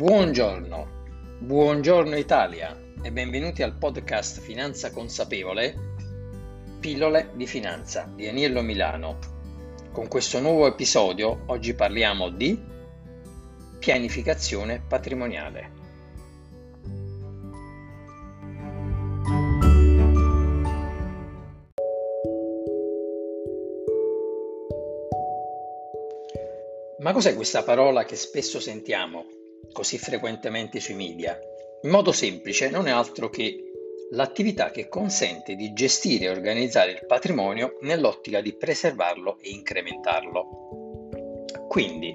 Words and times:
Buongiorno, 0.00 1.40
buongiorno 1.40 2.16
Italia 2.16 2.74
e 3.02 3.12
benvenuti 3.12 3.62
al 3.62 3.76
podcast 3.76 4.40
Finanza 4.40 4.90
Consapevole, 4.92 5.74
pillole 6.80 7.32
di 7.34 7.46
finanza 7.46 8.10
di 8.14 8.26
Aniello 8.26 8.62
Milano. 8.62 9.18
Con 9.92 10.08
questo 10.08 10.40
nuovo 10.40 10.66
episodio 10.66 11.42
oggi 11.48 11.74
parliamo 11.74 12.30
di 12.30 12.58
pianificazione 13.78 14.82
patrimoniale. 14.88 15.70
Ma 27.00 27.12
cos'è 27.12 27.34
questa 27.34 27.62
parola 27.62 28.06
che 28.06 28.16
spesso 28.16 28.60
sentiamo 28.60 29.39
così 29.72 29.98
frequentemente 29.98 30.80
sui 30.80 30.94
media? 30.94 31.38
In 31.82 31.90
modo 31.90 32.12
semplice 32.12 32.68
non 32.68 32.86
è 32.86 32.90
altro 32.90 33.30
che 33.30 33.70
l'attività 34.10 34.70
che 34.70 34.88
consente 34.88 35.54
di 35.54 35.72
gestire 35.72 36.26
e 36.26 36.30
organizzare 36.30 36.92
il 36.92 37.06
patrimonio 37.06 37.78
nell'ottica 37.82 38.40
di 38.40 38.54
preservarlo 38.54 39.38
e 39.40 39.50
incrementarlo. 39.50 41.46
Quindi 41.68 42.14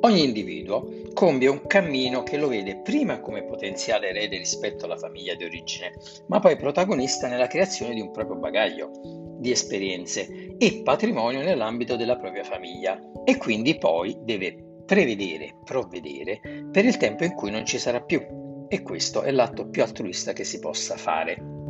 ogni 0.00 0.24
individuo 0.24 0.86
compie 1.14 1.48
un 1.48 1.66
cammino 1.66 2.22
che 2.22 2.36
lo 2.36 2.48
vede 2.48 2.80
prima 2.82 3.20
come 3.20 3.44
potenziale 3.44 4.08
erede 4.08 4.36
rispetto 4.36 4.84
alla 4.84 4.98
famiglia 4.98 5.34
di 5.34 5.44
origine, 5.44 5.92
ma 6.28 6.40
poi 6.40 6.56
protagonista 6.56 7.28
nella 7.28 7.46
creazione 7.46 7.94
di 7.94 8.00
un 8.00 8.10
proprio 8.10 8.36
bagaglio 8.36 8.90
di 9.38 9.50
esperienze 9.50 10.54
e 10.58 10.82
patrimonio 10.84 11.42
nell'ambito 11.42 11.96
della 11.96 12.16
propria 12.16 12.44
famiglia 12.44 13.00
e 13.24 13.36
quindi 13.38 13.76
poi 13.76 14.16
deve 14.20 14.71
prevedere, 14.84 15.56
provvedere 15.64 16.40
per 16.70 16.84
il 16.84 16.96
tempo 16.96 17.24
in 17.24 17.34
cui 17.34 17.50
non 17.50 17.64
ci 17.64 17.78
sarà 17.78 18.02
più 18.02 18.66
e 18.68 18.82
questo 18.82 19.22
è 19.22 19.30
l'atto 19.30 19.68
più 19.68 19.82
altruista 19.82 20.32
che 20.32 20.44
si 20.44 20.58
possa 20.58 20.96
fare. 20.96 21.60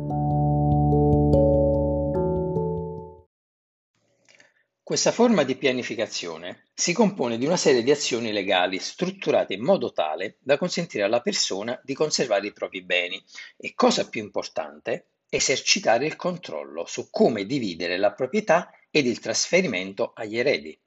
Questa 4.83 5.13
forma 5.13 5.43
di 5.43 5.55
pianificazione 5.55 6.65
si 6.73 6.91
compone 6.91 7.37
di 7.37 7.45
una 7.45 7.55
serie 7.55 7.83
di 7.83 7.91
azioni 7.91 8.33
legali 8.33 8.79
strutturate 8.79 9.53
in 9.53 9.63
modo 9.63 9.93
tale 9.93 10.37
da 10.39 10.57
consentire 10.57 11.03
alla 11.03 11.21
persona 11.21 11.79
di 11.83 11.93
conservare 11.93 12.47
i 12.47 12.53
propri 12.53 12.83
beni 12.83 13.23
e, 13.57 13.73
cosa 13.75 14.09
più 14.09 14.21
importante, 14.21 15.07
esercitare 15.29 16.05
il 16.05 16.15
controllo 16.15 16.85
su 16.85 17.09
come 17.09 17.45
dividere 17.45 17.97
la 17.97 18.13
proprietà 18.13 18.71
ed 18.91 19.07
il 19.07 19.19
trasferimento 19.19 20.11
agli 20.13 20.37
eredi. 20.37 20.77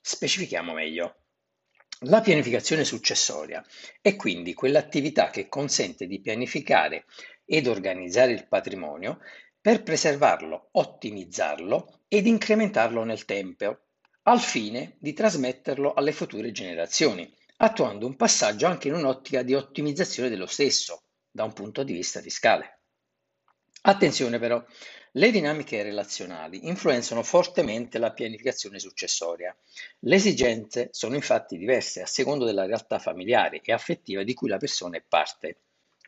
Specifichiamo 0.00 0.72
meglio. 0.72 1.19
La 2.04 2.22
pianificazione 2.22 2.84
successoria 2.84 3.62
è 4.00 4.16
quindi 4.16 4.54
quell'attività 4.54 5.28
che 5.28 5.50
consente 5.50 6.06
di 6.06 6.18
pianificare 6.18 7.04
ed 7.44 7.66
organizzare 7.66 8.32
il 8.32 8.48
patrimonio 8.48 9.18
per 9.60 9.82
preservarlo, 9.82 10.70
ottimizzarlo 10.72 12.04
ed 12.08 12.26
incrementarlo 12.26 13.04
nel 13.04 13.26
tempo, 13.26 13.80
al 14.22 14.40
fine 14.40 14.96
di 14.98 15.12
trasmetterlo 15.12 15.92
alle 15.92 16.12
future 16.12 16.50
generazioni, 16.52 17.30
attuando 17.58 18.06
un 18.06 18.16
passaggio 18.16 18.66
anche 18.66 18.88
in 18.88 18.94
un'ottica 18.94 19.42
di 19.42 19.52
ottimizzazione 19.52 20.30
dello 20.30 20.46
stesso 20.46 21.02
da 21.30 21.44
un 21.44 21.52
punto 21.52 21.82
di 21.82 21.92
vista 21.92 22.22
fiscale. 22.22 22.80
Attenzione 23.82 24.38
però, 24.38 24.64
le 25.14 25.32
dinamiche 25.32 25.82
relazionali 25.82 26.68
influenzano 26.68 27.24
fortemente 27.24 27.98
la 27.98 28.12
pianificazione 28.12 28.78
successoria. 28.78 29.56
Le 30.00 30.14
esigenze 30.14 30.90
sono 30.92 31.16
infatti 31.16 31.58
diverse 31.58 32.02
a 32.02 32.06
seconda 32.06 32.44
della 32.44 32.64
realtà 32.64 33.00
familiare 33.00 33.60
e 33.60 33.72
affettiva 33.72 34.22
di 34.22 34.34
cui 34.34 34.48
la 34.48 34.58
persona 34.58 34.96
è 34.96 35.02
parte. 35.06 35.56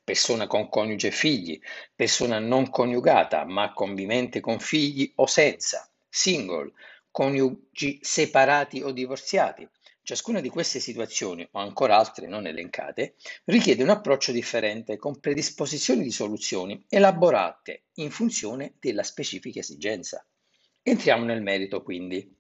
Persona 0.05 0.47
con 0.47 0.69
coniuge 0.69 1.09
e 1.09 1.13
figli, 1.13 1.61
persona 1.95 2.39
non 2.39 2.71
coniugata 2.71 3.45
ma 3.45 3.73
convivente 3.73 4.39
con 4.39 4.61
figli 4.61 5.13
o 5.17 5.27
senza, 5.27 5.89
single, 6.09 6.73
coniugi 7.13 8.01
separati 8.03 8.83
o 8.83 8.91
divorziati, 8.91 9.69
Ciascuna 10.05 10.41
di 10.41 10.49
queste 10.49 10.81
situazioni, 10.81 11.49
o 11.53 11.61
ancora 11.61 11.97
altre 11.97 12.27
non 12.27 12.49
elencate, 12.49 13.15
richiede 13.45 13.85
un 13.85 13.91
approccio 13.91 14.33
differente 14.33 14.97
con 14.97 15.21
predisposizioni 15.21 16.03
di 16.03 16.11
soluzioni 16.11 16.85
elaborate 16.89 17.85
in 17.95 18.11
funzione 18.11 18.75
della 18.81 19.05
specifica 19.05 19.61
esigenza. 19.61 20.27
Entriamo 20.83 21.25
nel 21.25 21.41
merito 21.41 21.85
quindi. 21.85 22.37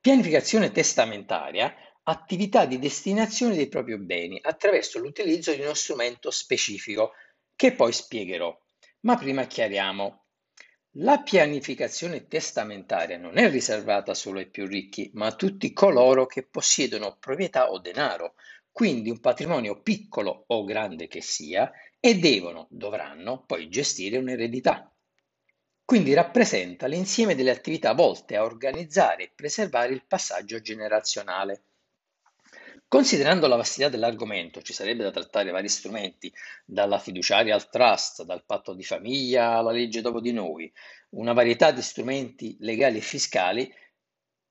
Pianificazione 0.00 0.72
testamentaria, 0.72 1.72
attività 2.02 2.64
di 2.64 2.80
destinazione 2.80 3.54
dei 3.54 3.68
propri 3.68 3.96
beni 3.98 4.40
attraverso 4.42 4.98
l'utilizzo 4.98 5.54
di 5.54 5.60
uno 5.60 5.74
strumento 5.74 6.32
specifico 6.32 7.12
che 7.54 7.74
poi 7.74 7.92
spiegherò. 7.92 8.52
Ma 9.02 9.16
prima 9.16 9.46
chiariamo 9.46 10.24
la 11.00 11.20
pianificazione 11.22 12.26
testamentaria 12.26 13.18
non 13.18 13.38
è 13.38 13.48
riservata 13.48 14.14
solo 14.14 14.40
ai 14.40 14.48
più 14.48 14.66
ricchi, 14.66 15.10
ma 15.14 15.26
a 15.26 15.34
tutti 15.34 15.72
coloro 15.72 16.26
che 16.26 16.42
possiedono 16.42 17.16
proprietà 17.20 17.70
o 17.70 17.78
denaro, 17.78 18.34
quindi 18.72 19.08
un 19.08 19.20
patrimonio 19.20 19.80
piccolo 19.80 20.44
o 20.48 20.64
grande 20.64 21.06
che 21.06 21.20
sia, 21.20 21.70
e 22.00 22.18
devono, 22.18 22.66
dovranno 22.70 23.44
poi 23.44 23.68
gestire 23.68 24.18
un'eredità. 24.18 24.92
Quindi 25.84 26.14
rappresenta 26.14 26.86
l'insieme 26.86 27.36
delle 27.36 27.50
attività 27.50 27.92
volte 27.92 28.36
a 28.36 28.42
organizzare 28.42 29.22
e 29.24 29.32
preservare 29.34 29.92
il 29.92 30.04
passaggio 30.04 30.60
generazionale. 30.60 31.62
Considerando 32.88 33.46
la 33.48 33.56
vastità 33.56 33.90
dell'argomento, 33.90 34.62
ci 34.62 34.72
sarebbe 34.72 35.02
da 35.02 35.10
trattare 35.10 35.50
vari 35.50 35.68
strumenti, 35.68 36.32
dalla 36.64 36.98
fiduciaria 36.98 37.54
al 37.54 37.68
trust, 37.68 38.22
dal 38.22 38.46
patto 38.46 38.72
di 38.72 38.82
famiglia 38.82 39.56
alla 39.58 39.72
legge 39.72 40.00
dopo 40.00 40.22
di 40.22 40.32
noi, 40.32 40.72
una 41.10 41.34
varietà 41.34 41.70
di 41.70 41.82
strumenti 41.82 42.56
legali 42.60 42.96
e 42.96 43.02
fiscali 43.02 43.70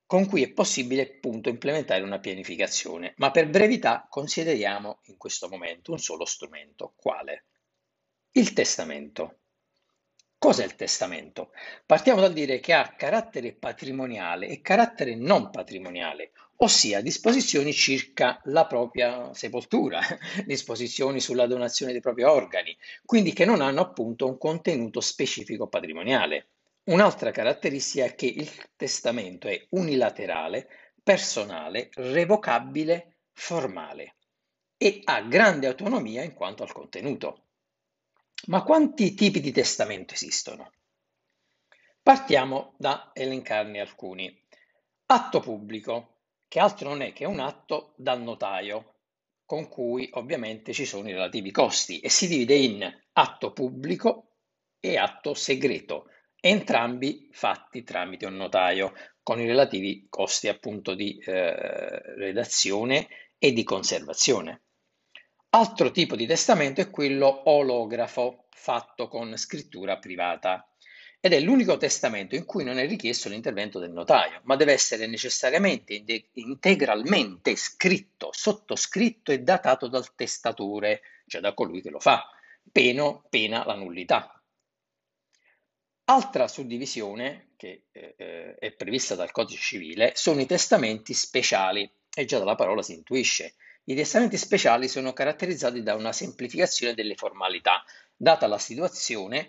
con 0.06 0.28
cui 0.28 0.44
è 0.44 0.52
possibile 0.52 1.02
appunto 1.02 1.50
implementare 1.50 2.04
una 2.04 2.20
pianificazione, 2.20 3.16
ma 3.18 3.32
per 3.32 3.50
brevità 3.50 4.06
consideriamo 4.08 5.00
in 5.06 5.18
questo 5.18 5.50
momento 5.50 5.92
un 5.92 5.98
solo 5.98 6.24
strumento, 6.24 6.94
quale? 6.96 7.46
Il 8.34 8.54
testamento. 8.54 9.40
Cos'è 10.48 10.64
il 10.64 10.76
testamento? 10.76 11.52
Partiamo 11.86 12.22
dal 12.22 12.32
dire 12.32 12.62
che 12.62 12.72
ha 12.72 12.94
carattere 12.96 13.52
patrimoniale 13.52 14.48
e 14.48 14.62
carattere 14.62 15.14
non 15.14 15.50
patrimoniale, 15.50 16.32
ossia 16.60 17.02
disposizioni 17.02 17.74
circa 17.74 18.40
la 18.46 18.66
propria 18.66 19.34
sepoltura, 19.34 20.00
disposizioni 20.48 21.20
sulla 21.20 21.48
donazione 21.48 21.92
dei 21.92 22.00
propri 22.00 22.24
organi, 22.24 22.74
quindi 23.04 23.34
che 23.34 23.44
non 23.44 23.60
hanno 23.60 23.82
appunto 23.82 24.26
un 24.26 24.38
contenuto 24.38 25.02
specifico 25.02 25.68
patrimoniale. 25.68 26.48
Un'altra 26.86 27.32
caratteristica 27.32 28.06
è 28.06 28.16
che 28.16 28.28
il 28.28 28.50
testamento 28.78 29.50
è 29.50 29.68
unilaterale, 29.72 30.70
personale, 31.04 31.90
revocabile, 31.96 33.18
formale 33.34 34.16
e 34.78 35.02
ha 35.04 35.20
grande 35.24 35.68
autonomia 35.68 36.24
in 36.24 36.34
quanto 36.34 36.64
al 36.64 36.72
contenuto. 36.72 37.42
Ma 38.46 38.64
quanti 38.64 39.14
tipi 39.14 39.42
di 39.42 39.52
testamento 39.52 40.14
esistono? 40.14 40.72
Partiamo 42.02 42.76
da 42.78 43.12
elencarne 43.14 43.82
alcuni. 43.82 44.46
Atto 45.08 45.40
pubblico, 45.42 46.22
che 46.48 46.60
altro 46.60 46.90
non 46.90 47.02
è 47.02 47.12
che 47.12 47.26
un 47.26 47.40
atto 47.40 47.94
dal 47.98 48.22
notaio, 48.22 48.94
con 49.46 49.68
cui 49.68 50.10
ovviamente 50.14 50.72
ci 50.72 50.86
sono 50.86 51.10
i 51.10 51.14
relativi 51.14 51.52
costi 51.52 52.00
e 52.00 52.10
si 52.10 52.28
divide 52.28 52.56
in 52.56 53.02
atto 53.14 53.52
pubblico 53.52 54.36
e 54.80 54.98
atto 54.98 55.34
segreto, 55.34 56.10
entrambi 56.40 57.30
fatti 57.32 57.84
tramite 57.84 58.26
un 58.26 58.36
notaio, 58.36 58.94
con 59.24 59.42
i 59.42 59.46
relativi 59.46 60.08
costi 60.10 60.48
appunto 60.48 60.94
di 60.94 61.18
eh, 61.18 62.16
redazione 62.16 63.08
e 63.38 63.52
di 63.52 63.64
conservazione. 63.64 64.62
Altro 65.58 65.90
tipo 65.90 66.16
di 66.16 66.28
testamento 66.28 66.82
è 66.82 66.92
quello 66.92 67.50
olografo, 67.50 68.46
fatto 68.52 69.08
con 69.08 69.36
scrittura 69.38 69.98
privata, 69.98 70.72
ed 71.20 71.34
è 71.34 71.40
l'unico 71.40 71.78
testamento 71.78 72.36
in 72.36 72.46
cui 72.46 72.64
non 72.64 72.78
è 72.78 72.86
richiesto 72.86 73.28
l'intervento 73.28 73.80
del 73.80 73.90
notaio, 73.90 74.42
ma 74.44 74.56
deve 74.56 74.74
essere 74.74 75.08
necessariamente 75.08 76.00
integralmente 76.34 77.56
scritto, 77.56 78.30
sottoscritto 78.34 79.32
e 79.32 79.40
datato 79.40 79.88
dal 79.88 80.14
testatore, 80.14 81.02
cioè 81.26 81.42
da 81.42 81.56
colui 81.56 81.82
che 81.82 81.90
lo 81.90 82.00
fa, 82.00 82.30
peno, 82.72 83.26
pena 83.28 83.66
la 83.66 83.74
nullità. 83.74 84.40
Altra 86.04 86.48
suddivisione 86.48 87.54
che 87.58 87.86
eh, 87.94 88.14
eh 88.16 88.56
è 88.60 88.72
prevista 88.74 89.16
dal 89.16 89.32
codice 89.32 89.60
civile 89.60 90.12
sono 90.14 90.40
i 90.40 90.46
testamenti 90.46 91.16
speciali, 91.16 91.92
e 92.14 92.26
già 92.26 92.38
dalla 92.38 92.54
parola 92.54 92.84
si 92.84 92.94
intuisce 92.94 93.56
i 93.90 93.96
testamenti 93.96 94.36
speciali 94.36 94.90
sono 94.90 95.14
caratterizzati 95.14 95.82
da 95.82 95.96
una 95.96 96.12
semplificazione 96.12 96.94
delle 96.94 97.16
formalità, 97.16 97.86
data 98.18 98.46
la 98.46 98.58
situazione 98.58 99.48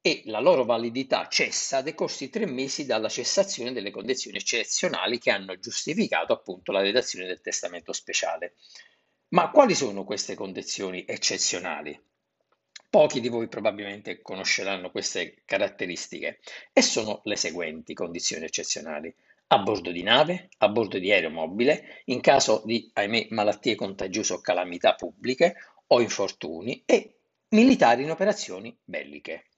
e 0.00 0.22
la 0.24 0.40
loro 0.40 0.64
validità 0.64 1.28
cessa 1.28 1.82
decorsi 1.82 2.30
tre 2.30 2.46
mesi 2.46 2.86
dalla 2.86 3.10
cessazione 3.10 3.72
delle 3.72 3.90
condizioni 3.90 4.38
eccezionali 4.38 5.18
che 5.18 5.30
hanno 5.30 5.58
giustificato 5.58 6.32
appunto 6.32 6.72
la 6.72 6.80
redazione 6.80 7.26
del 7.26 7.42
testamento 7.42 7.92
speciale. 7.92 8.54
Ma 9.28 9.50
quali 9.50 9.74
sono 9.74 10.04
queste 10.04 10.34
condizioni 10.34 11.04
eccezionali? 11.06 11.98
Pochi 12.88 13.20
di 13.20 13.28
voi 13.28 13.48
probabilmente 13.48 14.22
conosceranno 14.22 14.90
queste 14.90 15.42
caratteristiche 15.44 16.40
e 16.72 16.80
sono 16.80 17.20
le 17.24 17.36
seguenti 17.36 17.92
condizioni 17.92 18.44
eccezionali. 18.44 19.14
A 19.48 19.58
bordo 19.58 19.90
di 19.90 20.02
nave, 20.02 20.48
a 20.58 20.68
bordo 20.68 20.98
di 20.98 21.12
aereo 21.12 21.30
mobile, 21.30 22.02
in 22.06 22.20
caso 22.20 22.62
di, 22.64 22.90
ahimè, 22.92 23.28
malattie 23.30 23.74
contagiose 23.74 24.32
o 24.32 24.40
calamità 24.40 24.94
pubbliche 24.94 25.54
o 25.88 26.00
infortuni 26.00 26.82
e 26.86 27.18
militari 27.50 28.02
in 28.02 28.10
operazioni 28.10 28.76
belliche. 28.82 29.48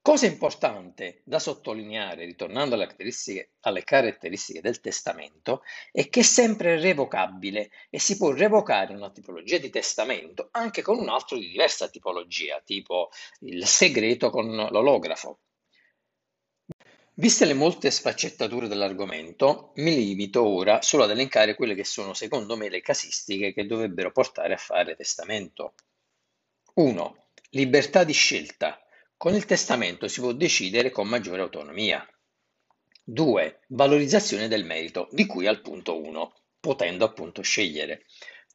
Cosa 0.00 0.26
importante 0.26 1.22
da 1.24 1.38
sottolineare, 1.38 2.24
ritornando 2.24 2.74
alle 2.74 2.86
caratteristiche, 2.86 3.52
alle 3.60 3.84
caratteristiche, 3.84 4.60
del 4.60 4.80
testamento, 4.80 5.62
è 5.92 6.08
che 6.08 6.20
è 6.20 6.24
sempre 6.24 6.80
revocabile 6.80 7.70
e 7.88 8.00
si 8.00 8.16
può 8.16 8.32
revocare 8.32 8.94
una 8.94 9.12
tipologia 9.12 9.58
di 9.58 9.70
testamento 9.70 10.48
anche 10.50 10.82
con 10.82 10.98
un 10.98 11.08
altro 11.08 11.38
di 11.38 11.48
diversa 11.48 11.88
tipologia, 11.88 12.60
tipo 12.64 13.10
il 13.42 13.64
segreto 13.64 14.30
con 14.30 14.52
l'olografo. 14.70 15.38
Viste 17.14 17.44
le 17.44 17.52
molte 17.52 17.90
sfaccettature 17.90 18.68
dell'argomento, 18.68 19.72
mi 19.76 19.94
limito 19.94 20.46
ora 20.46 20.80
solo 20.80 21.04
ad 21.04 21.10
elencare 21.10 21.54
quelle 21.54 21.74
che 21.74 21.84
sono 21.84 22.14
secondo 22.14 22.56
me 22.56 22.70
le 22.70 22.80
casistiche 22.80 23.52
che 23.52 23.66
dovrebbero 23.66 24.12
portare 24.12 24.54
a 24.54 24.56
fare 24.56 24.96
testamento. 24.96 25.74
1. 26.74 27.26
Libertà 27.50 28.04
di 28.04 28.14
scelta. 28.14 28.82
Con 29.14 29.34
il 29.34 29.44
testamento 29.44 30.08
si 30.08 30.20
può 30.20 30.32
decidere 30.32 30.90
con 30.90 31.06
maggiore 31.06 31.42
autonomia. 31.42 32.02
2. 33.04 33.60
Valorizzazione 33.68 34.48
del 34.48 34.64
merito, 34.64 35.08
di 35.10 35.26
cui 35.26 35.46
al 35.46 35.60
punto 35.60 36.00
1, 36.00 36.34
potendo 36.60 37.04
appunto 37.04 37.42
scegliere. 37.42 38.06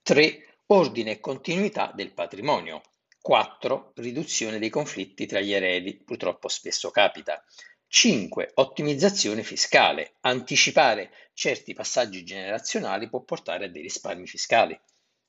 3. 0.01 0.61
Ordine 0.65 1.11
e 1.11 1.19
continuità 1.19 1.91
del 1.93 2.11
patrimonio. 2.11 2.81
4. 3.21 3.91
Riduzione 3.97 4.57
dei 4.57 4.69
conflitti 4.69 5.27
tra 5.27 5.41
gli 5.41 5.53
eredi, 5.53 6.01
purtroppo 6.03 6.47
spesso 6.47 6.89
capita. 6.89 7.43
5. 7.89 8.51
Ottimizzazione 8.55 9.43
fiscale. 9.43 10.15
Anticipare 10.21 11.11
certi 11.33 11.73
passaggi 11.73 12.23
generazionali 12.23 13.09
può 13.09 13.21
portare 13.21 13.65
a 13.65 13.69
dei 13.69 13.81
risparmi 13.81 14.27
fiscali. 14.27 14.79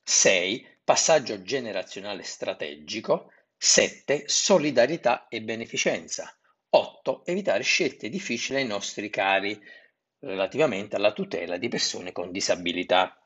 6. 0.03 0.79
Passaggio 0.83 1.41
generazionale 1.41 2.23
strategico. 2.23 3.31
7. 3.57 4.23
Solidarietà 4.27 5.27
e 5.29 5.41
beneficenza. 5.41 6.37
8. 6.71 7.25
Evitare 7.25 7.63
scelte 7.63 8.09
difficili 8.09 8.59
ai 8.59 8.67
nostri 8.67 9.09
cari 9.09 9.59
relativamente 10.19 10.97
alla 10.97 11.13
tutela 11.13 11.57
di 11.57 11.69
persone 11.69 12.11
con 12.11 12.31
disabilità. 12.31 13.17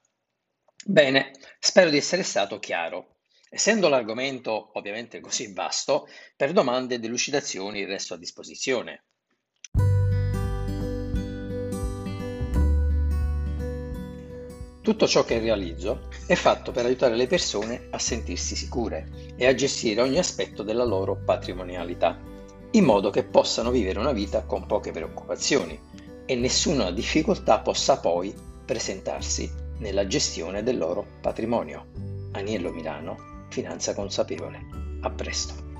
Bene, 0.86 1.32
spero 1.60 1.90
di 1.90 1.98
essere 1.98 2.24
stato 2.24 2.60
chiaro. 2.60 3.18
Essendo 3.50 3.90
l'argomento 3.90 4.78
ovviamente 4.78 5.20
così 5.20 5.52
vasto, 5.54 6.08
per 6.36 6.52
domande 6.52 6.96
e 6.96 7.00
delucidazioni 7.00 7.86
resto 7.86 8.14
a 8.14 8.18
disposizione. 8.18 9.06
Tutto 14.84 15.08
ciò 15.08 15.24
che 15.24 15.40
realizzo 15.40 16.10
è 16.28 16.36
fatto 16.36 16.74
per 16.74 16.84
aiutare 16.84 17.16
le 17.16 17.26
persone 17.26 17.88
a 17.92 17.98
sentirsi 17.98 18.54
sicure 18.54 19.34
e 19.38 19.48
a 19.48 19.56
gestire 19.56 20.02
ogni 20.02 20.18
aspetto 20.18 20.62
della 20.62 20.84
loro 20.84 21.16
patrimonialità, 21.24 22.20
in 22.72 22.84
modo 22.84 23.10
che 23.10 23.24
possano 23.24 23.72
vivere 23.72 24.00
una 24.00 24.12
vita 24.12 24.44
con 24.44 24.66
poche 24.66 24.92
preoccupazioni 24.92 25.80
e 26.26 26.36
nessuna 26.36 26.92
difficoltà 26.92 27.60
possa 27.60 27.98
poi 28.02 28.36
presentarsi 28.66 29.50
nella 29.78 30.06
gestione 30.06 30.64
del 30.64 30.78
loro 30.78 31.06
patrimonio. 31.22 31.86
Aniello 32.34 32.74
Milano, 32.74 33.46
Finanza 33.48 33.94
Consapevole. 33.94 34.66
A 35.00 35.10
presto. 35.10 35.73